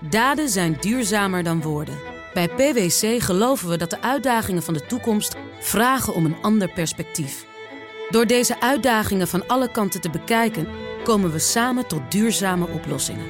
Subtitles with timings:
[0.00, 1.98] Daden zijn duurzamer dan woorden.
[2.34, 7.46] Bij PwC geloven we dat de uitdagingen van de toekomst vragen om een ander perspectief.
[8.10, 10.68] Door deze uitdagingen van alle kanten te bekijken,
[11.04, 13.26] komen we samen tot duurzame oplossingen.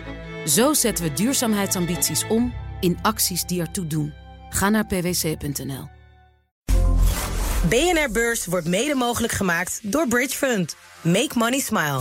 [0.47, 4.13] Zo zetten we duurzaamheidsambities om in acties die ertoe doen.
[4.51, 5.89] Ga naar pwc.nl.
[7.69, 10.77] BNR Beurs wordt mede mogelijk gemaakt door Bridge Fund.
[11.03, 12.01] Make money smile.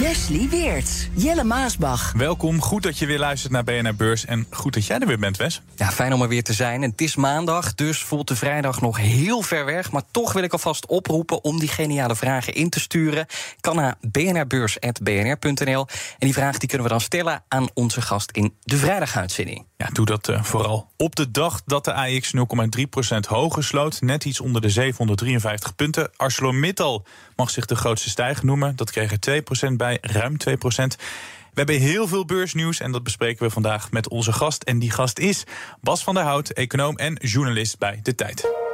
[0.00, 2.12] Wesley Weerts, Jelle Maasbach.
[2.12, 4.24] Welkom, goed dat je weer luistert naar BNR Beurs.
[4.24, 5.62] En goed dat jij er weer bent, Wes.
[5.76, 6.82] Ja, fijn om er weer te zijn.
[6.82, 9.92] Het is maandag, dus voelt de vrijdag nog heel ver weg.
[9.92, 13.26] Maar toch wil ik alvast oproepen om die geniale vragen in te sturen.
[13.60, 15.86] Kan naar bnrbeurs.bnr.nl.
[16.18, 19.66] En die vraag die kunnen we dan stellen aan onze gast in de vrijdaguitzending.
[19.76, 22.42] Ja, doe dat uh, vooral op de dag dat de AX 0,3%
[23.28, 24.00] hoger sloot.
[24.00, 26.10] Net iets onder de 753 punten.
[26.16, 28.76] ArcelorMittal mag zich de grootste stijger noemen.
[28.76, 30.54] Dat kreeg er 2% bij, ruim 2%.
[31.56, 34.62] We hebben heel veel beursnieuws en dat bespreken we vandaag met onze gast.
[34.62, 35.44] En die gast is
[35.80, 38.65] Bas van der Hout, econoom en journalist bij De Tijd.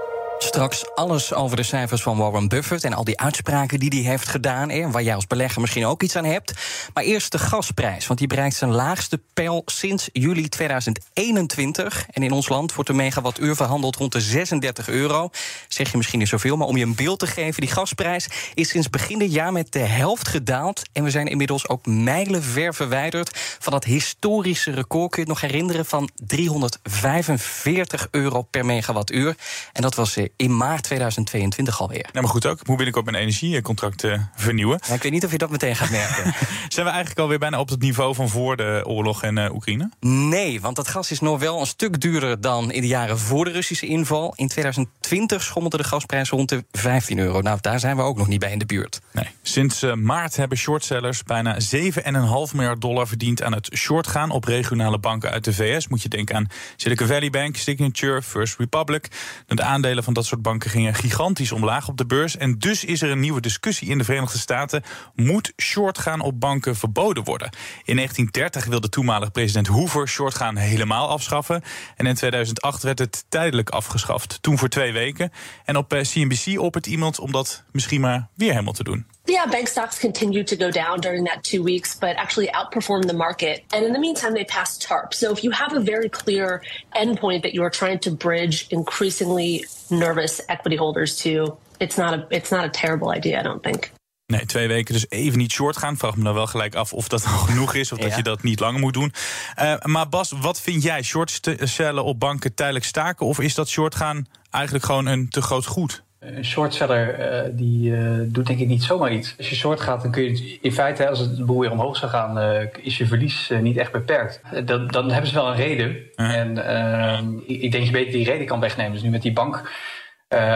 [0.42, 4.28] Straks alles over de cijfers van Warren Buffett en al die uitspraken die hij heeft
[4.28, 4.70] gedaan.
[4.70, 6.52] En waar jij als belegger misschien ook iets aan hebt.
[6.94, 12.06] Maar eerst de gasprijs, want die bereikt zijn laagste peil sinds juli 2021.
[12.10, 15.30] En in ons land wordt de megawattuur verhandeld rond de 36 euro.
[15.68, 18.68] Zeg je misschien niet zoveel, maar om je een beeld te geven, die gasprijs is
[18.68, 20.82] sinds begin dit jaar met de helft gedaald.
[20.92, 25.10] En we zijn inmiddels ook mijlenver verwijderd van dat historische record.
[25.10, 29.36] Kun je het nog herinneren van 345 euro per megawattuur.
[29.72, 32.08] En dat was in maart 2022 alweer.
[32.12, 32.61] Nou, maar goed ook.
[32.61, 34.80] Ik moet binnenkort mijn energiecontract uh, vernieuwen.
[34.86, 36.24] Ja, ik weet niet of je dat meteen gaat merken.
[36.69, 39.91] Zijn we eigenlijk alweer bijna op het niveau van voor de oorlog in uh, Oekraïne?
[40.00, 43.44] Nee, want dat gas is nog wel een stuk duurder dan in de jaren voor
[43.44, 44.33] de Russische inval.
[44.36, 47.41] In 2020 schommelde de gasprijs rond de 15 euro.
[47.41, 49.00] Nou, daar zijn we ook nog niet bij in de buurt.
[49.12, 49.27] Nee.
[49.42, 54.98] Sinds uh, maart hebben shortsellers bijna 7,5 miljard dollar verdiend aan het shortgaan op regionale
[54.98, 55.89] banken uit de VS.
[55.89, 56.46] Moet je denken aan
[56.77, 59.08] Silicon Valley Bank, Signature, First Republic.
[59.46, 62.36] De aandelen van dat soort banken gingen gigantisch omlaag op de beurs.
[62.36, 64.83] En dus is er een nieuwe discussie in de Verenigde Staten.
[65.14, 67.50] Moet shortgaan op banken verboden worden?
[67.84, 71.62] In 1930 wilde toenmalig president Hoover shortgaan helemaal afschaffen.
[71.96, 74.38] En in 2008 werd het tijdelijk afgeschaft.
[74.40, 75.32] Toen voor twee weken.
[75.64, 79.06] En op CNBC eh, oppert iemand om dat misschien maar weer helemaal te doen.
[79.24, 83.14] Yeah, bank stocks continued to go down during that two weeks, but actually outperformed the
[83.14, 83.62] market.
[83.70, 85.14] And in the meantime, they passed TARP.
[85.14, 86.62] So if you have a very clear
[86.92, 89.64] endpoint that you are trying to bridge increasingly
[90.02, 93.90] nervous equity holders to, it's not a it's not a terrible idea, I don't think.
[94.27, 95.96] Nee, twee weken dus even niet short gaan.
[95.96, 98.42] Vraag me dan wel gelijk af of dat al genoeg is of dat je dat
[98.42, 99.12] niet langer moet doen.
[99.61, 101.02] Uh, maar Bas, wat vind jij?
[101.02, 103.27] Short stellen op banken tijdelijk staken?
[103.27, 106.05] Of is dat short gaan eigenlijk gewoon een te groot goed?
[106.22, 109.34] Een shortseller uh, die uh, doet denk ik niet zomaar iets.
[109.38, 112.10] Als je short gaat, dan kun je in feite, als het boel weer omhoog zou
[112.10, 114.40] gaan, uh, is je verlies niet echt beperkt.
[114.64, 115.96] Dan, dan hebben ze wel een reden.
[116.14, 116.34] -huh.
[116.34, 118.92] En ehm, ik, denk dat je beter die reden kan wegnemen.
[118.92, 119.70] Dus nu met die bank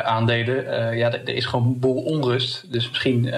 [0.03, 2.72] aandelen, ja, er is gewoon een boel onrust.
[2.72, 3.34] Dus misschien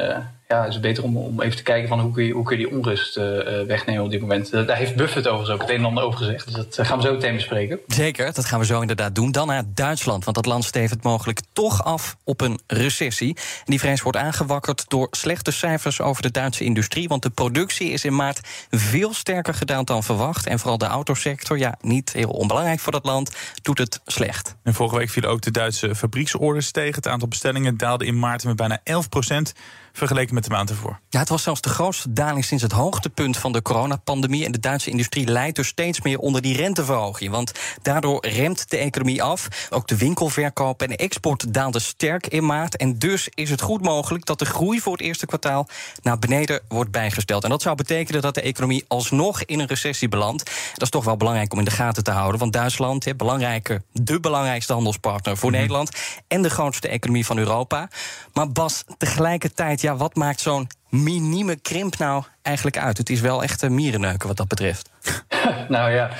[0.49, 2.59] ja, is het beter om, om even te kijken van hoe kun je, hoe kun
[2.59, 3.25] je die onrust uh,
[3.67, 4.51] wegnemen op dit moment.
[4.51, 6.45] Daar heeft Buffett overigens ook het een en ander over gezegd.
[6.45, 7.81] Dus dat gaan we zo meteen bespreken.
[7.87, 9.33] Zeker, dat gaan we zo inderdaad doen.
[9.33, 13.37] Dan naar Duitsland, want dat land stevend mogelijk toch af op een recessie.
[13.37, 17.09] En die vrees wordt aangewakkerd door slechte cijfers over de Duitse industrie.
[17.09, 20.47] Want de productie is in maart veel sterker gedaald dan verwacht.
[20.47, 24.57] En vooral de autosector, ja, niet heel onbelangrijk voor dat land, doet het slecht.
[24.63, 26.95] En vorige week vielen ook de Duitse fabrieksorders tegen.
[26.95, 29.55] Het aantal bestellingen daalde in maart met bijna 11 procent
[29.99, 31.01] vergeleken met de maand ervoor.
[31.09, 34.45] Ja, het was zelfs de grootste daling sinds het hoogtepunt van de coronapandemie.
[34.45, 37.31] En de Duitse industrie leidt dus steeds meer onder die renteverhoging.
[37.31, 39.49] Want daardoor remt de economie af.
[39.71, 42.77] Ook de winkelverkoop en de export daalden sterk in maart.
[42.77, 45.69] En dus is het goed mogelijk dat de groei voor het eerste kwartaal
[46.03, 47.45] naar beneden wordt bijgesteld.
[47.45, 50.45] En dat zou betekenen dat de economie alsnog in een recessie belandt.
[50.73, 52.41] Dat is toch wel belangrijk om in de gaten te houden.
[52.41, 55.67] Want Duitsland, he, belangrijke, de belangrijkste handelspartner voor mm-hmm.
[55.67, 55.97] Nederland.
[56.29, 57.89] En de grootste economie van Europa.
[58.33, 62.99] Maar Bas, tegelijkertijd, ja, wat maakt zo'n minieme krimp nou eigenlijk uit?
[62.99, 64.90] Het is wel echt een mierenneuken wat dat betreft.
[65.69, 66.11] nou ja.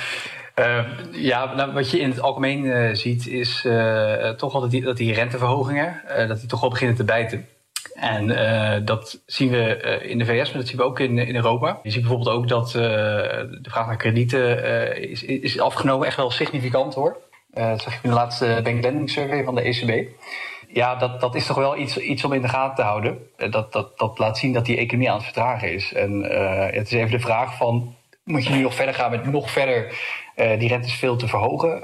[0.55, 3.67] Uh, ja, nou, wat je in het algemeen uh, ziet, is
[4.37, 7.47] toch die, dat die renteverhogingen dat die toch wel beginnen te bijten.
[7.93, 11.79] En dat zien we in de VS, maar dat zien we ook in, in Europa.
[11.83, 14.65] Je ziet bijvoorbeeld ook dat de vraag naar kredieten
[15.09, 17.17] is, is afgenomen, echt wel significant hoor.
[17.53, 20.07] dat zag ik in de laatste Bank Lending Survey van de ECB
[20.73, 23.17] ja, dat, dat is toch wel iets, iets om in de gaten te houden.
[23.37, 25.93] Dat, dat, dat laat zien dat die economie aan het vertragen is.
[25.93, 29.25] En uh, het is even de vraag van Moet je nu nog verder gaan met
[29.25, 29.93] nog verder
[30.57, 31.83] die rentes veel te verhogen?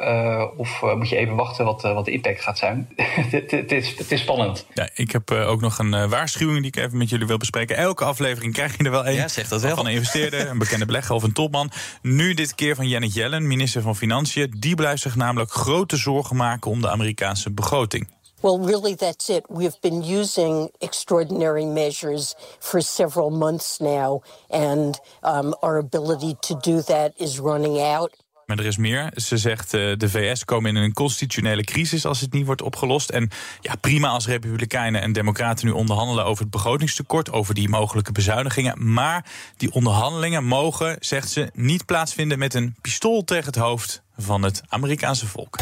[0.58, 2.90] of moet je even wachten wat, wat de impact gaat zijn?
[3.52, 4.68] het, is, het is spannend.
[4.74, 7.78] Ja, ik heb ook nog een waarschuwing die ik even met jullie wil bespreken.
[7.78, 9.16] Elke aflevering krijg je er wel één.
[9.16, 9.76] Ja, zeg dat wel.
[9.76, 11.72] Van een investeerder, een bekende belegger of een topman.
[12.02, 14.56] Nu dit keer van Janet Yellen, minister van Financiën.
[14.58, 18.08] Die blijft zich namelijk grote zorgen maken om de Amerikaanse begroting.
[18.46, 19.46] Well, really, that's it.
[19.50, 26.82] We've been using extraordinary measures for several months now, and um, our ability to do
[26.82, 28.14] that is running out.
[28.46, 29.12] Maar er is meer.
[29.16, 33.10] Ze zegt uh, de VS komen in een constitutionele crisis als het niet wordt opgelost.
[33.10, 33.30] En
[33.62, 38.94] ja, prima als Republikeinen en Democraten nu onderhandelen over het begrotingstekort, over die mogelijke bezuinigingen.
[38.94, 39.26] Maar
[39.58, 44.62] die onderhandelingen mogen, zegt ze, niet plaatsvinden met een pistool tegen het hoofd van het
[44.68, 45.58] Amerikaanse volk.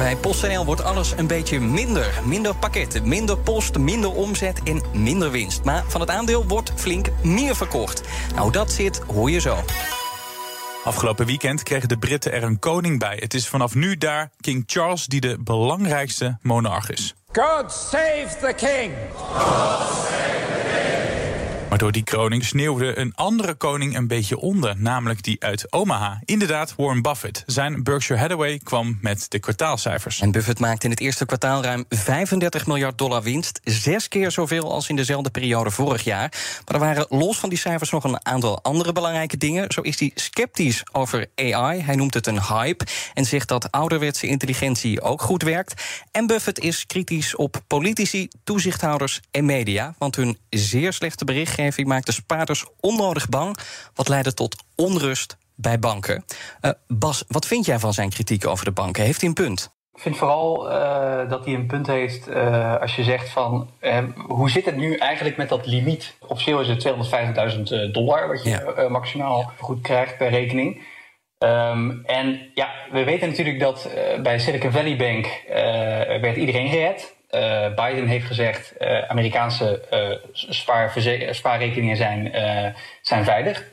[0.00, 2.20] Bij PostNL wordt alles een beetje minder.
[2.24, 5.64] Minder pakketten, minder post, minder omzet en minder winst.
[5.64, 8.02] Maar van het aandeel wordt flink meer verkocht.
[8.28, 9.56] Nou, hoe dat zit, hoor je zo.
[10.84, 13.16] Afgelopen weekend kregen de Britten er een koning bij.
[13.20, 17.14] Het is vanaf nu daar King Charles die de belangrijkste monarch is.
[17.32, 18.92] God save the king!
[19.32, 20.39] God save
[21.70, 26.20] maar door die kroning sneeuwde een andere koning een beetje onder, namelijk die uit Omaha.
[26.24, 27.42] Inderdaad, Warren Buffett.
[27.46, 30.20] Zijn Berkshire Hathaway kwam met de kwartaalcijfers.
[30.20, 33.60] En Buffett maakte in het eerste kwartaal ruim 35 miljard dollar winst.
[33.64, 36.32] Zes keer zoveel als in dezelfde periode vorig jaar.
[36.66, 39.70] Maar er waren los van die cijfers nog een aantal andere belangrijke dingen.
[39.72, 41.80] Zo is hij sceptisch over AI.
[41.80, 45.82] Hij noemt het een hype en zegt dat ouderwetse intelligentie ook goed werkt.
[46.10, 49.94] En Buffett is kritisch op politici, toezichthouders en media.
[49.98, 53.56] Want hun zeer slechte bericht maakt maakte spaarders onnodig bang,
[53.94, 56.24] wat leidde tot onrust bij banken.
[56.62, 59.04] Uh, Bas, wat vind jij van zijn kritiek over de banken?
[59.04, 59.78] Heeft hij een punt?
[59.92, 63.70] Ik vind vooral uh, dat hij een punt heeft uh, als je zegt van
[64.26, 66.16] hoe zit het nu eigenlijk met dat limiet?
[66.26, 66.88] Officieel is het
[67.56, 68.88] 250.000 dollar wat je ja.
[68.88, 70.82] maximaal goed krijgt per rekening.
[71.44, 73.90] Um, en ja, we weten natuurlijk dat
[74.22, 75.26] bij Silicon Valley Bank
[76.20, 77.16] werd iedereen gered.
[77.34, 82.32] Uh, Biden heeft gezegd: uh, Amerikaanse uh, spaarrekeningen zijn,
[83.02, 83.64] zijn veilig.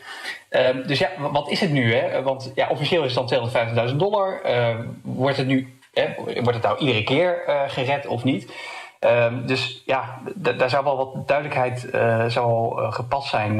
[0.49, 1.93] Ehm, dus ja, wat is het nu?
[1.93, 2.21] Hè?
[2.21, 4.41] Want ja, officieel is het dan 250.000 dollar.
[4.41, 5.79] Ehm, wordt het nu
[6.23, 8.53] wordt het nou iedere keer gered of niet?
[8.99, 11.87] Um, dus ja, daar zou wel wat duidelijkheid
[12.31, 13.57] zou gepast zijn,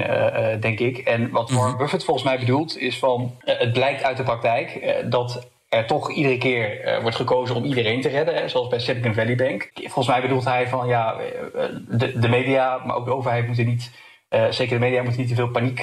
[0.59, 0.97] denk ik.
[0.97, 1.77] En wat Warren mhm.
[1.77, 6.37] Buffett volgens mij bedoelt, is van het blijkt uit de praktijk dat er toch iedere
[6.37, 9.71] keer uh, wordt gekozen om iedereen te redden, zoals bij Silicon Valley Bank.
[9.73, 13.65] Volgens mij bedoelt hij van ja, eh, de, de media, maar ook de overheid moeten
[13.65, 13.91] niet,
[14.29, 15.79] uh, zeker de media moeten niet te veel paniek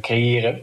[0.00, 0.62] creëren.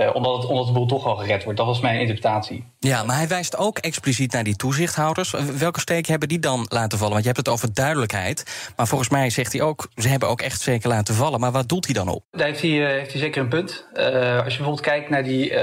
[0.00, 1.58] Uh, omdat, het, omdat de boel toch al gered wordt.
[1.58, 2.64] Dat was mijn interpretatie.
[2.78, 5.34] Ja, maar hij wijst ook expliciet naar die toezichthouders.
[5.58, 7.12] Welke steek hebben die dan laten vallen?
[7.12, 8.70] Want je hebt het over duidelijkheid.
[8.76, 11.40] Maar volgens mij zegt hij ook, ze hebben ook echt zeker laten vallen.
[11.40, 12.24] Maar wat doet hij dan op?
[12.30, 13.86] Daar heeft hij, uh, heeft hij zeker een punt.
[13.94, 15.58] Uh, als je bijvoorbeeld kijkt naar die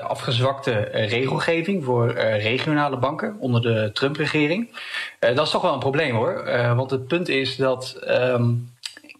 [0.00, 4.68] afgezwakte regelgeving voor regionale banken onder de Trump-regering.
[5.18, 6.44] dat is toch wel een probleem hoor.
[6.76, 7.96] want het punt is dat.
[8.08, 8.71] Um,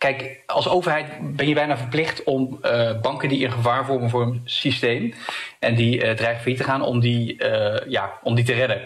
[0.03, 4.23] Kijk, als overheid ben je bijna verplicht om uh, banken die in gevaar vormen voor
[4.23, 5.15] een systeem
[5.59, 8.83] en die uh, dreigen failliet te gaan, om die, uh, ja, om die te redden.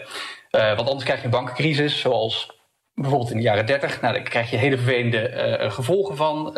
[0.51, 2.59] want anders krijg je een bankencrisis, zoals
[2.93, 4.01] bijvoorbeeld in de jaren 30.
[4.01, 6.51] Nou, daar krijg je hele vervelende gevolgen van.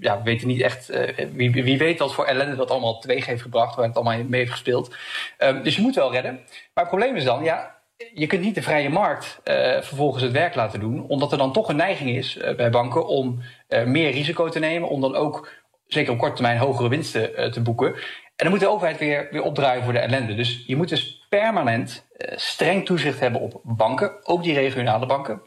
[0.00, 0.90] ja, we weten niet echt,
[1.32, 4.40] wie, wie, weet wat voor ellende dat allemaal teweeg heeft gebracht, waar het allemaal mee
[4.40, 4.94] heeft gespeeld.
[5.38, 6.32] Ehm, dus je moet wel redden.
[6.74, 7.75] Maar het probleem is dan, ja,
[8.14, 11.52] je kunt niet de vrije markt uh, vervolgens het werk laten doen, omdat er dan
[11.52, 15.14] toch een neiging is uh, bij banken om uh, meer risico te nemen, om dan
[15.14, 15.48] ook
[15.86, 17.94] zeker op korte termijn hogere winsten te boeken.
[17.94, 20.34] En dan moet de overheid weer, weer opdraaien voor de ellende.
[20.34, 25.42] Dus je moet dus permanent streng toezicht hebben op banken, ook die regionale banken.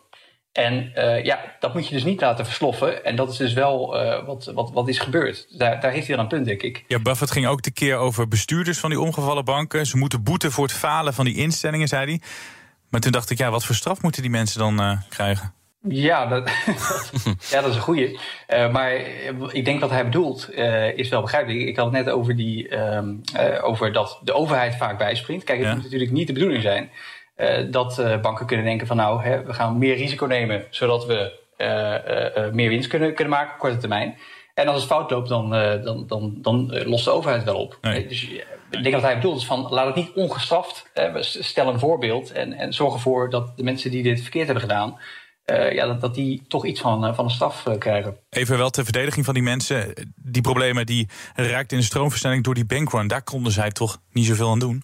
[0.51, 3.05] En uh, ja, dat moet je dus niet laten versloffen.
[3.05, 5.57] En dat is dus wel uh, wat, wat, wat is gebeurd.
[5.57, 6.83] Daar, daar heeft hij dan een punt, denk ik.
[6.87, 9.85] Ja, Buffett ging ook de keer over bestuurders van die omgevallen banken.
[9.85, 12.21] Ze moeten boeten voor het falen van die instellingen, zei hij.
[12.89, 15.53] Maar toen dacht ik, ja, wat voor straf moeten die mensen dan uh, krijgen?
[15.87, 16.49] Ja dat,
[17.51, 18.19] ja, dat is een goeie.
[18.49, 18.93] Uh, maar
[19.51, 21.67] ik denk wat hij bedoelt uh, is wel begrijpelijk.
[21.67, 25.43] Ik had het net over, die, um, uh, over dat de overheid vaak bijspringt.
[25.43, 25.73] Kijk, het ja.
[25.73, 26.89] moet natuurlijk niet de bedoeling zijn
[27.69, 31.39] dat uh, banken kunnen denken van nou, hè, we gaan meer risico nemen, zodat we
[31.57, 34.17] uh, meer winst kunnen, kunnen maken op korte termijn.
[34.53, 35.49] En als het fout loopt, dan,
[35.83, 37.77] dan, dan, dan lost de overheid wel op.
[37.81, 38.07] Nee.
[38.07, 40.91] Dus ik denk dat hij bedoelt is van laat het niet ongestraft.
[41.21, 44.99] stel een voorbeeld en, en zorg ervoor dat de mensen die dit verkeerd hebben gedaan,
[45.45, 48.17] uh, ja, dat, dat die toch iets van, van de straf uh, krijgen.
[48.29, 49.93] Even wel ter verdediging van die mensen.
[50.15, 53.07] Die problemen die raakt in de stroomversnelling door die bankrun.
[53.07, 54.83] Daar konden zij toch niet zoveel aan doen?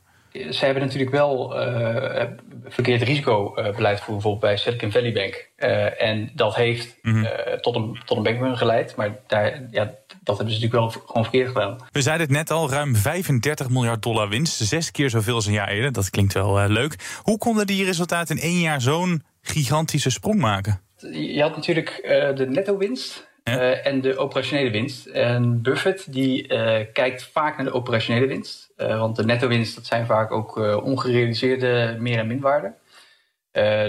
[0.50, 2.24] Ze hebben natuurlijk wel uh,
[2.66, 5.50] verkeerd risicobeleid voor bijvoorbeeld bij Silicon Valley Bank.
[5.58, 7.28] Uh, en dat heeft mm -hmm.
[7.62, 8.96] tot, een, tot een bankrun geleid.
[8.96, 9.84] Maar daar, ja,
[10.24, 11.78] dat hebben ze natuurlijk wel gewoon verkeerd gedaan.
[11.92, 14.58] We zeiden het net al, ruim 35 miljard dollar winst.
[14.58, 15.92] Zes keer zoveel als een jaar eerder.
[15.92, 16.96] Dat klinkt wel leuk.
[17.22, 20.82] Hoe konden die resultaten in één jaar zo'n gigantische sprong maken?
[21.12, 22.02] Je had natuurlijk
[22.36, 22.48] de
[23.50, 25.06] Uh, en de operationele winst.
[25.06, 26.48] En Buffett die
[26.94, 28.74] kijkt vaak naar de operationele winst.
[28.78, 32.76] want de netto-winst dat zijn vaak ook ongerealiseerde meer- en minwaarden.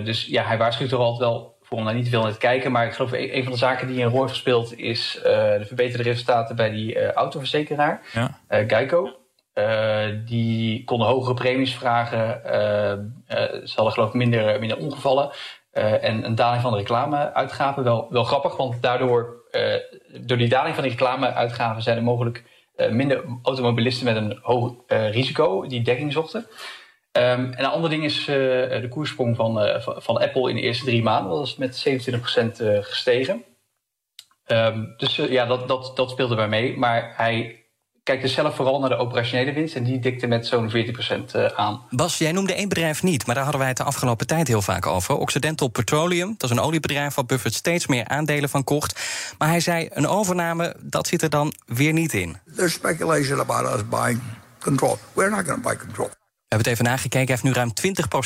[0.05, 2.39] dus ja, hij waarschuwt er altijd wel voor om daar niet te veel naar te
[2.39, 2.73] kijken.
[2.73, 5.23] Maar ik geloof een van de zaken die een rol heeft gespeeld is uh,
[5.59, 8.41] de verbeterde resultaten bij die uh, autoverzekeraar, ja.
[8.49, 9.17] uh, Geico.
[10.25, 12.41] die konden hogere premies vragen.
[13.65, 15.31] ze hadden geloof ik minder, minder ongevallen.
[15.71, 17.85] en een daling van de reclameuitgaven.
[17.85, 19.45] Wel, wel grappig, want daardoor,
[20.21, 22.43] door die daling van die reclameuitgaven zijn er mogelijk
[22.91, 26.47] minder automobilisten met een hoog risico die dekking zochten.
[27.13, 31.03] Um, en een ander ding is de koerssprong van, van Apple in de eerste drie
[31.03, 31.37] maanden.
[31.37, 31.89] Dat is met
[32.59, 33.45] 27% uh, gestegen.
[34.47, 36.77] Um, dus ja, dat, dat, dat speelde bij mee.
[36.77, 37.66] Maar hij
[38.07, 39.75] kijkt dus zelf vooral naar de operationele winst.
[39.75, 41.83] En die dikte met zo'n 14% aan.
[41.91, 44.63] Bas, jij noemde één bedrijf niet, maar daar hadden wij het de afgelopen tijd heel
[44.63, 45.17] vaak over.
[45.17, 49.01] Occidental Petroleum, dat is een oliebedrijf waar Buffett steeds meer aandelen van kocht.
[49.39, 52.37] Maar hij zei, een overname, dat zit er dan weer niet in.
[52.57, 54.21] There's speculation about us buying
[54.61, 54.99] control.
[55.13, 56.09] We're not going to buy control.
[56.09, 57.19] We hebben het even nagekeken.
[57.19, 57.73] Hij heeft nu ruim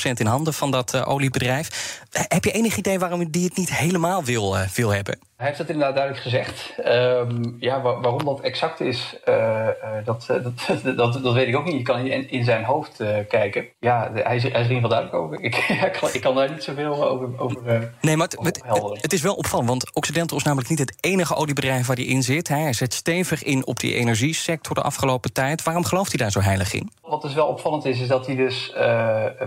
[0.08, 1.99] 20% in handen van dat uh, oliebedrijf.
[2.12, 5.18] Uh, heb je enig idee waarom hij het niet helemaal wil, uh, wil hebben?
[5.40, 6.75] Hij heeft dat inderdaad duidelijk gezegd.
[6.87, 9.16] Um, ja, waar, waarom dat exact is,
[10.04, 11.76] dat, dat, dat, dat, weet ik ook niet.
[11.76, 12.97] Je kan in, in zijn hoofd
[13.28, 13.68] kijken.
[13.78, 15.40] Ja, hij is, hij is er in ieder geval duidelijk over.
[15.44, 18.62] Ik, ik, kan, ik kan daar niet zoveel over, over Nee, maar het, het,
[19.00, 19.68] het, is wel opvallend.
[19.68, 22.49] Want Occidental is namelijk niet het enige oliebedrijf waar hij in zit.
[22.49, 25.62] Hij zet stevig in op die energiesector de afgelopen tijd.
[25.62, 26.90] Waarom gelooft hij daar zo heilig in?
[27.02, 28.73] Wat dus wel opvallend is, is dat hij dus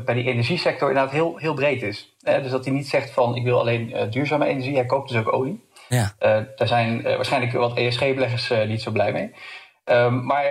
[0.05, 2.12] bij die energiesector inderdaad heel, heel breed is.
[2.23, 4.75] Dus dat hij niet zegt van ik wil alleen duurzame energie.
[4.75, 5.63] Hij koopt dus ook olie.
[5.89, 6.13] Ja.
[6.19, 9.31] Uh, daar zijn uh, waarschijnlijk wat ESG-beleggers niet zo blij mee.
[9.85, 10.45] Um, maar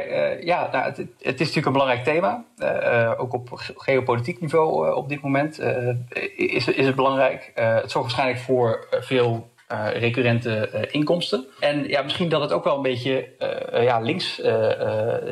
[0.44, 2.44] ja, nou, het, het, is natuurlijk een belangrijk thema.
[3.16, 5.60] ook op geopolitiek niveau op dit moment
[6.36, 7.52] is, is het belangrijk.
[7.54, 9.50] het zorgt waarschijnlijk voor veel
[9.92, 11.46] recurrente inkomsten.
[11.60, 13.28] En ja, misschien dat het ook wel een beetje
[13.72, 14.40] ja, links,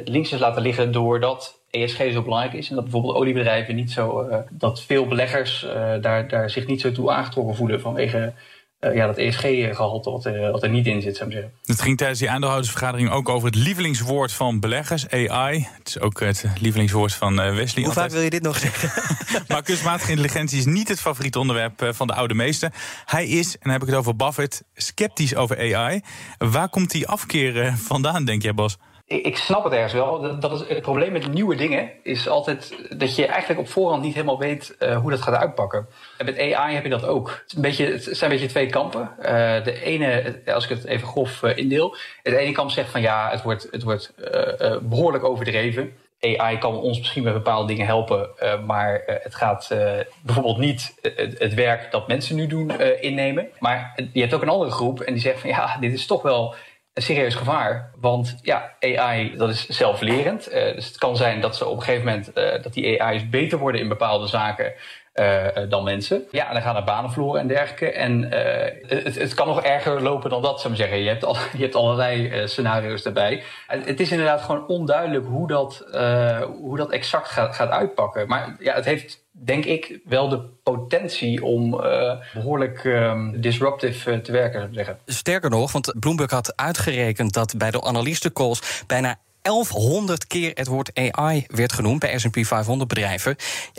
[0.05, 2.69] links is laten liggen doordat ESG zo belangrijk is.
[2.69, 4.29] En dat bijvoorbeeld oliebedrijven niet zo.
[4.51, 5.67] dat veel beleggers
[6.01, 8.33] daar, daar zich niet zo toe aangetrokken voelen vanwege
[8.81, 11.55] uh, ja, dat ESG-gehalte wat, er, wat er niet in zit, zou ik zeggen.
[11.65, 15.69] Het ging tijdens die aandeelhoudersvergadering ook over het lievelingswoord van beleggers, AI.
[15.79, 17.85] Het is ook het lievelingswoord van uh, Wesley.
[17.85, 18.91] Hoe vaak wil je dit nog zeggen?
[19.49, 22.73] maar kunstmatige intelligentie is niet het favoriete onderwerp van de oude meester.
[23.05, 26.01] Hij is, en dan heb ik het over Buffett, sceptisch over AI.
[26.39, 28.79] Waar komt die afkeer vandaan, denk jij, Bas?
[29.11, 30.41] Ik snap het ergens wel.
[30.41, 34.15] Dat is, het probleem met nieuwe dingen is altijd dat je eigenlijk op voorhand niet
[34.15, 35.87] helemaal weet uh, hoe dat gaat uitpakken.
[36.19, 37.29] En met AI heb je dat ook.
[37.29, 39.11] Het, is een beetje, het zijn een beetje twee kampen.
[39.19, 39.25] Uh,
[39.65, 43.31] de ene, als ik het even grof uh, indeel, het ene kamp zegt van ja,
[43.31, 44.15] het wordt, het wordt
[44.83, 45.93] behoorlijk overdreven.
[46.21, 48.31] AI kan ons misschien bij bepaalde dingen helpen,
[48.67, 49.75] maar het gaat
[50.23, 50.95] bijvoorbeeld niet
[51.39, 53.49] het, werk dat mensen nu doen innemen.
[53.59, 56.23] Maar je hebt ook een andere groep en die zegt van ja, dit is toch
[56.23, 56.55] wel
[56.95, 57.91] een serieus gevaar.
[58.01, 60.55] Want ja, AI dat is zelflerend.
[60.55, 63.29] Uh, dus het kan zijn dat ze op een gegeven moment uh, dat die AI's
[63.29, 64.73] beter worden in bepaalde zaken.
[65.15, 66.25] Uh, dan mensen.
[66.31, 67.91] Ja, en dan gaan er banen verloren en dergelijke.
[67.91, 68.23] En
[68.87, 70.99] het, het, kan nog erger lopen dan dat, zou ik zeggen.
[70.99, 73.43] Je hebt, al, je hebt allerlei scenario's daarbij.
[73.67, 75.87] Het is inderdaad gewoon onduidelijk hoe dat,
[76.61, 78.29] hoe dat exact gaat, gaat uitpakken.
[78.29, 84.19] Maar ja, het heeft denk ik wel de potentie om uh, behoorlijk um, disruptive uh,
[84.19, 84.99] te werken, zou zeggen.
[85.07, 90.91] Sterker nog, want Bloomberg had uitgerekend dat bij de analistencalls bijna 1100 keer het woord
[90.95, 93.37] AI werd genoemd bij S&P 500 bedrijven.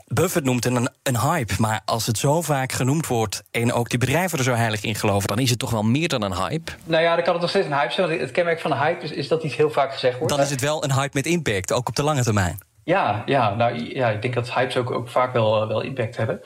[0.07, 3.43] Buffett noemt het een, een hype, maar als het zo vaak genoemd wordt...
[3.51, 5.27] en ook die bedrijven er zo heilig in geloven...
[5.27, 6.71] dan is het toch wel meer dan een hype?
[6.83, 8.07] Nou ja, dan kan het nog steeds een hype zijn.
[8.07, 10.33] Want het kenmerk van een hype is, is dat niet heel vaak gezegd wordt.
[10.33, 12.59] Dan is het wel een hype met impact, ook op de lange termijn.
[12.83, 16.41] Ja, ja, nou, ja, ik denk dat hypes ook, ook vaak wel, wel impact hebben.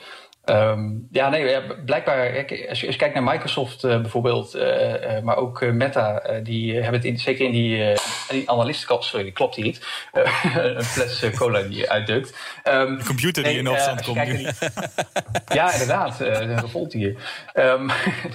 [0.50, 4.62] Um, ja, nee, ja, blijkbaar, als je, als je kijkt naar Microsoft uh, bijvoorbeeld, uh,
[4.62, 7.94] uh, maar ook Meta, die hebben het in, zeker in die,
[8.28, 9.86] die analistenkap, sorry, die klopt hier niet,
[10.54, 12.36] een fles cola die uitdukt.
[12.64, 14.26] Um, de computer die nee, in opstand komt.
[14.26, 14.48] Die,
[15.48, 17.16] ja, inderdaad, een volt hier.
[17.54, 17.90] Um,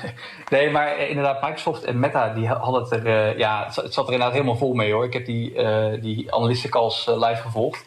[0.51, 4.31] nee, maar inderdaad, Microsoft en Meta, die hadden het er, ja, het zat er inderdaad
[4.31, 5.05] helemaal vol mee hoor.
[5.05, 5.53] Ik heb die,
[5.99, 7.85] die analistencalls live gevolgd.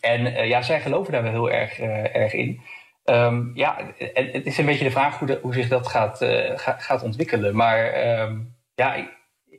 [0.00, 1.78] En ja, zij geloven daar wel heel erg,
[2.12, 2.60] erg in.
[3.04, 3.76] Um, ja,
[4.14, 7.56] het is een beetje de vraag hoe, hoe zich dat gaat, uh, gaat ontwikkelen.
[7.56, 9.08] Maar um, ja, ik,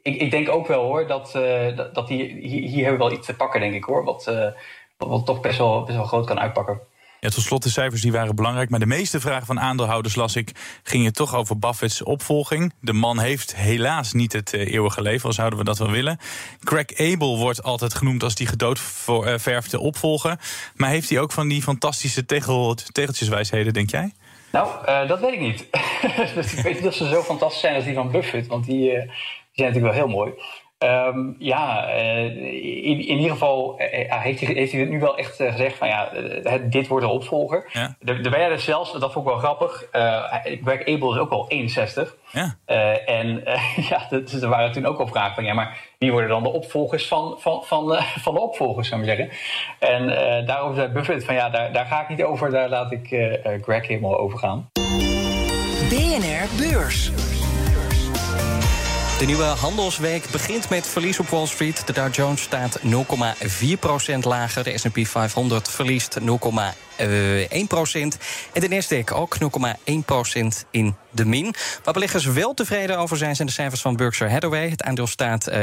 [0.01, 3.35] ik, denk ook wel hoor dat, uh, dat, dat hier, hebben we wel iets te
[3.35, 4.03] pakken, denk ik hoor.
[4.03, 4.25] Wat,
[4.97, 6.79] wat, wat toch best wel, best wel groot kan uitpakken.
[7.25, 8.69] Ja, tot slot de cijfers die waren belangrijk.
[8.69, 10.51] Maar de meeste vragen van aandeelhouders, las ik,
[10.83, 12.73] gingen toch over Buffett's opvolging.
[12.81, 16.19] De man heeft helaas niet het uh, eeuwige leven, al zouden we dat wel willen.
[16.59, 20.39] Greg Abel wordt altijd genoemd als die gedoodverfde opvolger.
[20.75, 24.13] Maar heeft hij ook van die fantastische tegel, tegeltjeswijsheden, denk jij?
[24.51, 25.67] Nou, uh, dat weet ik niet.
[26.57, 28.93] ik weet niet of ze zo fantastisch zijn als die van Buffett, want die, die
[29.51, 30.31] zijn natuurlijk wel heel mooi.
[30.85, 35.17] Um, ja, uh, in, in, ieder geval uh, heeft, hij, heeft hij het nu wel
[35.17, 36.09] echt uh, gezegd van ja,
[36.63, 37.69] dit wordt de opvolger.
[37.71, 37.95] Ja.
[38.05, 39.87] Er, er werden zelfs, dat vond ik wel grappig,
[40.63, 42.15] Greg Abel is ook al 61.
[42.31, 42.55] Ja.
[43.05, 43.43] en
[43.89, 46.49] ja, dus er waren toen ook al vragen van ja, maar wie worden dan de
[46.51, 49.29] opvolgers van, van, van, van de opvolgers, zou ik zeggen.
[49.79, 50.07] En
[50.45, 53.07] daarover zei Buffett van ja, daar, daar ga ik niet over, daar laat ik
[53.61, 54.69] Greg helemaal over gaan.
[55.89, 57.34] BNR Beurs.
[59.19, 61.87] De nieuwe handelsweek begint met verlies op Wall Street.
[61.87, 62.87] De Dow Jones staat 0,4%
[64.21, 64.63] lager.
[64.63, 66.25] De S&P 500 verliest 0,1%
[68.53, 69.45] En de Nasdaq ook 0,1%
[70.71, 71.55] in de min.
[71.83, 74.69] Waar beleggers wel tevreden over zijn, zijn de cijfers van Berkshire Hathaway.
[74.69, 75.57] Het aandeel staat 1,3%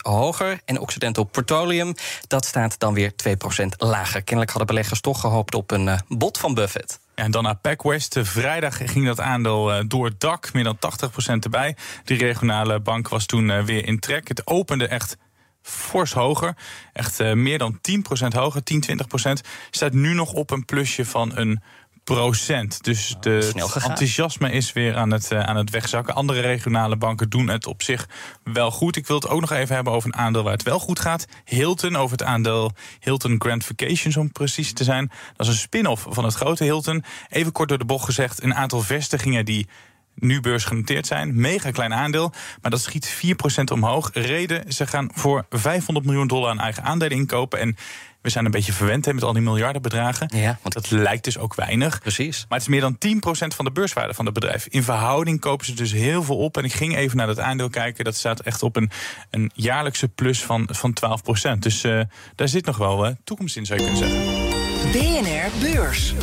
[0.00, 0.60] hoger.
[0.64, 1.94] En Occidental Petroleum,
[2.28, 4.22] dat staat dan weer 2% lager.
[4.22, 7.01] Kennelijk hadden beleggers toch gehoopt op een bod van Buffett.
[7.22, 8.18] En dan naar PacWest.
[8.22, 11.76] Vrijdag ging dat aandeel door het dak, meer dan 80% erbij.
[12.04, 14.28] De regionale bank was toen weer in trek.
[14.28, 15.16] Het opende echt
[15.62, 16.56] fors hoger.
[16.92, 17.80] Echt meer dan 10%
[18.28, 19.48] hoger, 10, 20%.
[19.70, 21.62] Staat nu nog op een plusje van een
[22.04, 22.84] procent.
[22.84, 26.14] Dus de enthousiasme is weer aan het, uh, aan het wegzakken.
[26.14, 28.08] Andere regionale banken doen het op zich
[28.44, 28.96] wel goed.
[28.96, 31.26] Ik wil het ook nog even hebben over een aandeel waar het wel goed gaat.
[31.44, 35.10] Hilton, over het aandeel Hilton Grand Vacations om precies te zijn.
[35.36, 37.04] Dat is een spin-off van het grote Hilton.
[37.28, 39.66] Even kort door de bocht gezegd, een aantal vestigingen die
[40.14, 41.40] nu beursgenoteerd zijn.
[41.40, 42.32] Mega klein aandeel,
[42.62, 43.22] maar dat schiet
[43.60, 44.10] 4% omhoog.
[44.12, 47.58] Reden, ze gaan voor 500 miljoen dollar aan eigen aandelen inkopen.
[47.58, 47.76] En
[48.22, 50.30] we zijn een beetje verwend hè, met al die miljardenbedragen.
[50.34, 52.00] Ja, want dat lijkt dus ook weinig.
[52.00, 52.44] Precies.
[52.48, 52.96] Maar het is meer dan
[53.46, 54.66] 10% van de beurswaarde van het bedrijf.
[54.66, 56.56] In verhouding kopen ze dus heel veel op.
[56.56, 58.04] En ik ging even naar dat aandeel kijken.
[58.04, 58.90] Dat staat echt op een,
[59.30, 60.96] een jaarlijkse plus van, van
[61.54, 61.58] 12%.
[61.58, 62.00] Dus uh,
[62.34, 64.42] daar zit nog wel uh, toekomst in, zou je kunnen zeggen.
[64.92, 66.14] BNR Beurs.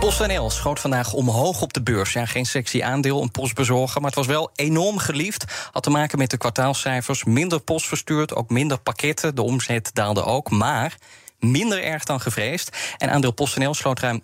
[0.00, 2.12] PostNL schoot vandaag omhoog op de beurs.
[2.12, 5.44] Ja, geen sexy aandeel, een postbezorger, maar het was wel enorm geliefd.
[5.72, 7.24] Had te maken met de kwartaalcijfers.
[7.24, 9.34] Minder post verstuurd, ook minder pakketten.
[9.34, 10.96] De omzet daalde ook, maar
[11.38, 12.76] minder erg dan gevreesd.
[12.98, 14.22] En aandeel PostNL sloot ruim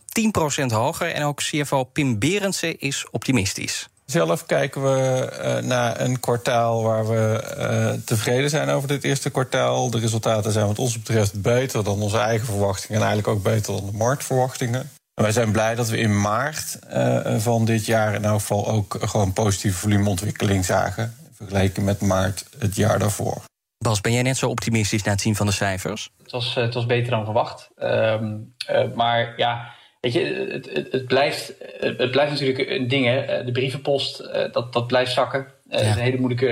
[0.63, 1.13] 10% hoger.
[1.13, 3.89] En ook CFO Pim Berendsen is optimistisch.
[4.07, 9.31] Zelf kijken we uh, naar een kwartaal waar we uh, tevreden zijn over dit eerste
[9.31, 9.91] kwartaal.
[9.91, 13.73] De resultaten zijn wat ons betreft beter dan onze eigen verwachtingen en eigenlijk ook beter
[13.73, 14.91] dan de marktverwachtingen.
[15.23, 18.97] Wij zijn blij dat we in maart uh, van dit jaar in elk geval ook
[19.01, 21.17] gewoon positieve volumeontwikkeling zagen.
[21.33, 23.43] Vergeleken met maart het jaar daarvoor.
[23.79, 26.11] Bas, ben jij net zo optimistisch na het zien van de cijfers?
[26.23, 27.71] Het was, het was beter dan verwacht.
[27.77, 33.07] Um, uh, maar ja, weet je, het, het, het, blijft, het blijft natuurlijk een ding.
[33.07, 33.45] Hè.
[33.45, 35.47] De brievenpost, uh, dat, dat blijft zakken.
[35.69, 35.77] Ja.
[35.77, 36.49] Het, is een hele moeilijke,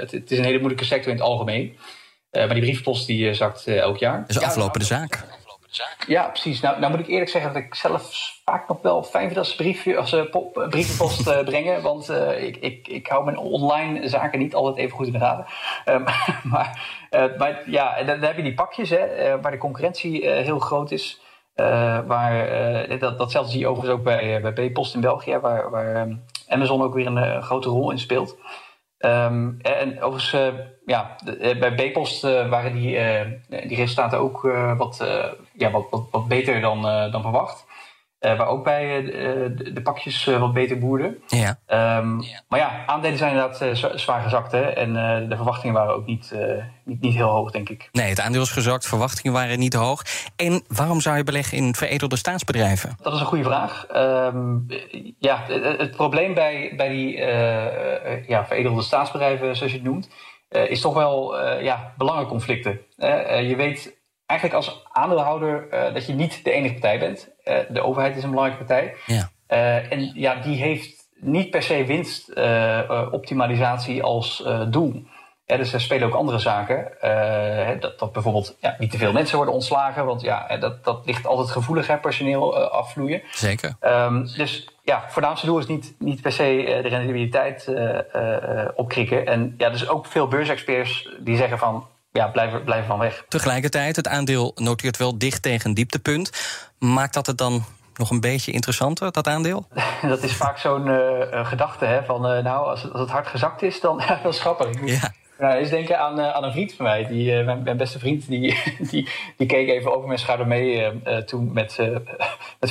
[0.00, 1.76] het, het, is een hele moeilijke sector in het algemeen.
[2.30, 4.24] maar die brievenpost die zakt elk jaar.
[4.26, 5.24] Dus aflopende ja, zaak.
[6.06, 6.60] Ja, precies.
[6.60, 9.56] Nou, nou moet ik eerlijk zeggen dat ik zelf vaak nog wel vind als ze
[9.56, 11.82] briefje, uh, pop, brievenpost uh, brengen.
[11.82, 15.44] Want ik, ik, ik hou mijn online zaken niet altijd even goed in de.
[15.86, 16.04] Um,
[16.52, 16.80] maar,
[17.38, 21.20] maar ja, dan, dan, heb je die pakjes hè, waar de concurrentie heel groot is.
[22.06, 22.48] waar,
[22.98, 26.82] dat, datzelfde zie je overigens ook bij, bij B-Post in België, waar, waar um, Amazon
[26.82, 28.36] ook weer een grote rol in speelt.
[28.98, 30.54] Um, en overigens,
[30.86, 32.98] ja, bij B-Post waren die,
[33.48, 34.42] die resultaten ook
[34.76, 35.04] wat
[35.56, 37.65] ja, wat, wat, wat beter dan, uh, dan verwacht.
[38.26, 39.10] Uh, waar ook bij uh,
[39.56, 41.18] de, de, pakjes wat beter boerden.
[41.26, 41.58] Ja.
[41.98, 42.40] Um, ja.
[42.48, 44.52] Maar ja, aandelen zijn inderdaad zwaar gezakt.
[44.52, 44.60] Hè?
[44.60, 44.92] En
[45.28, 46.34] de verwachtingen waren ook niet,
[46.84, 47.88] niet, niet heel hoog, denk ik.
[47.92, 50.02] Nee, het aandeel is gezakt, verwachtingen waren niet hoog.
[50.36, 52.96] En waarom zou je beleggen in veredelde staatsbedrijven?
[53.02, 53.86] Dat is een goede vraag.
[53.94, 54.66] Um,
[55.18, 57.16] ja, het, het, probleem bij, bij die
[58.26, 60.08] ja, veredelde staatsbedrijven, zoals je het noemt...
[60.48, 62.80] is toch wel ja, belangenconflicten.
[63.42, 63.95] je weet
[64.26, 67.28] eigenlijk als aandeelhouder uh, dat je niet de enige partij bent.
[67.44, 68.94] Uh, de overheid is een belangrijke partij.
[69.06, 69.30] Ja.
[69.48, 75.06] Uh, en ja, die heeft niet per se winstoptimalisatie als doel.
[75.46, 76.92] dus er spelen ook andere zaken.
[77.80, 80.04] dat, dat bijvoorbeeld ja, niet te veel mensen worden ontslagen.
[80.04, 83.22] Want ja, dat, dat ligt altijd gevoelig, hè, personeel afvloeien.
[83.30, 83.76] Zeker.
[83.80, 87.72] Um, dus ja, voornaamste doel is niet, niet per se de rentabiliteit
[88.74, 89.26] opkrikken.
[89.26, 91.86] En ja, dus ook veel beursexperts die zeggen van
[92.16, 93.24] ja, blijven, blijven van weg.
[93.28, 96.30] Tegelijkertijd, het aandeel noteert wel dicht tegen een dieptepunt.
[96.78, 97.64] Maakt dat het dan
[97.96, 99.66] nog een beetje interessanter, dat aandeel?
[100.02, 103.26] dat is vaak zo'n uh, gedachte, hè, van uh, nou, als het, als het hard
[103.26, 104.84] gezakt is, dan dat is grappig.
[104.84, 105.12] Ja.
[105.38, 107.06] Nou, eens denken aan, aan een vriend van mij.
[107.06, 110.92] Die, mijn, mijn, beste vriend, die, die, die keek even over mijn schouder mee
[111.24, 111.78] toen met,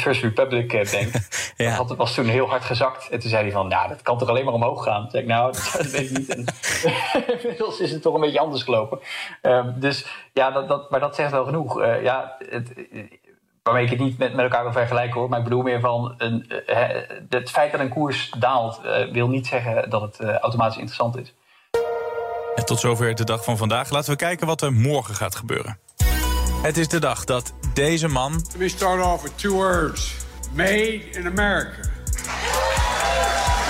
[0.01, 1.11] First Republic Bank.
[1.57, 1.77] ja.
[1.77, 3.09] Dat was toen heel hard gezakt.
[3.09, 5.01] En toen zei hij van, nou, dat kan toch alleen maar omhoog gaan?
[5.01, 6.35] Toen zei ik, nou, dat, weet ik niet.
[6.35, 6.45] En
[7.41, 8.99] inmiddels is het toch een beetje anders gelopen.
[9.41, 11.83] Um, dus ja, dat, dat, maar dat zegt wel genoeg.
[12.01, 12.73] ja, het,
[13.63, 15.29] waarmee ik het niet met, met elkaar wil vergelijken hoor.
[15.29, 16.87] Maar ik bedoel meer van een, uh,
[17.29, 18.81] het feit dat een koers daalt,
[19.11, 21.33] wil niet zeggen dat het automatisch interessant is.
[22.55, 23.89] En tot zover de dag van vandaag.
[23.89, 25.79] Laten we kijken wat er morgen gaat gebeuren.
[26.61, 28.33] Het is de dag dat deze man.
[28.33, 30.15] Let me start off with two words:
[30.53, 31.89] Made in America.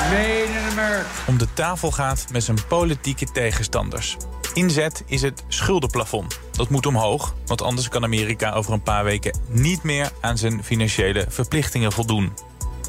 [0.09, 1.07] Made in America.
[1.27, 4.17] Om de tafel gaat met zijn politieke tegenstanders.
[4.53, 6.39] Inzet is het schuldenplafond.
[6.51, 10.63] Dat moet omhoog, want anders kan Amerika over een paar weken niet meer aan zijn
[10.63, 12.33] financiële verplichtingen voldoen.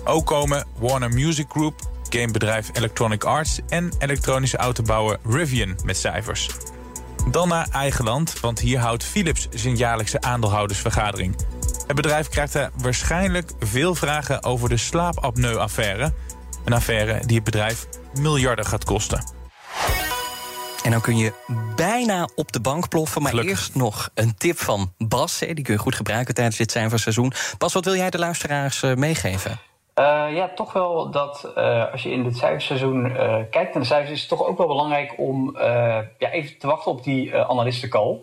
[0.04, 6.48] Ook komen Warner Music Group, gamebedrijf Electronic Arts en elektronische autobouwer Rivian met cijfers.
[7.30, 11.36] Dan naar eigen land, want hier houdt Philips zijn jaarlijkse aandeelhoudersvergadering.
[11.86, 16.12] Het bedrijf krijgt er waarschijnlijk veel vragen over de slaapapneu-affaire.
[16.64, 17.86] Een affaire die het bedrijf
[18.20, 19.34] miljarden gaat kosten.
[20.82, 21.32] En dan kun je
[21.76, 23.22] bijna op de bank ploffen.
[23.22, 25.38] Maar eerst nog een tip van Bas.
[25.38, 27.32] Die kun je goed gebruiken tijdens dit cijferseizoen.
[27.58, 29.60] Bas, wat wil jij de luisteraars eh, meegeven?
[30.00, 33.84] Uh, ja, toch wel dat uh, als je in dit cijferseizoen uh, kijkt naar de
[33.84, 35.56] cijfers, is het toch ook wel belangrijk om
[36.18, 38.22] ja, even te wachten op die analistencall.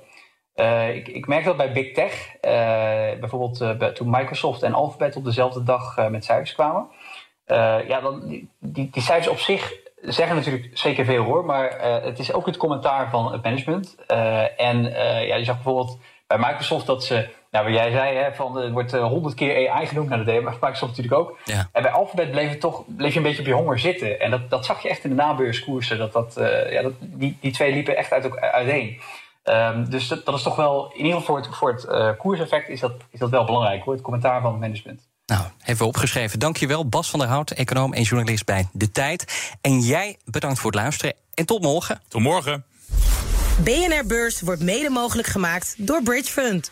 [0.93, 2.35] ik, ik merk dat bij Big Tech,
[3.19, 6.87] bijvoorbeeld bij, toen Microsoft en Alphabet op dezelfde dag met cijfers kwamen.
[7.87, 8.27] ja, dan,
[8.59, 12.57] die, die, cijfers op zich zeggen natuurlijk zeker veel hoor, maar het is ook het
[12.57, 13.95] commentaar van het management.
[14.57, 14.83] En
[15.27, 18.71] ja, je zag bijvoorbeeld bij Microsoft dat ze, nou wat jij zei, hè, van er
[18.71, 21.37] wordt honderd keer AI genoemd, naar nou, de deed Microsoft natuurlijk ook.
[21.45, 21.69] Ja.
[21.71, 24.19] En bij Alphabet bleef, het toch, bleef je een beetje op je honger zitten.
[24.19, 26.33] En dat, dat zag je echt in de nabeurskoersen, dat, dat,
[26.69, 29.01] ja, dat, die, die twee liepen echt uit, uiteen.
[29.43, 32.69] Um, dus dat, dat, is toch wel, in ieder geval voor het, voor het koerseffect
[32.69, 35.01] is dat, is dat wel belangrijk hoor, het commentaar van het management.
[35.25, 36.39] Nou, hebben we opgeschreven.
[36.39, 39.51] Dankjewel, Bas van der Hout, econoom en journalist bij De Tijd.
[39.61, 42.01] En jij bedankt voor het luisteren en tot morgen.
[42.07, 42.65] Tot morgen.
[43.63, 46.71] BNR Beurs wordt mede mogelijk gemaakt door Bridge Fund.